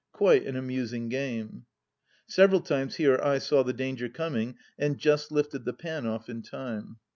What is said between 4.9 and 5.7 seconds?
just lifted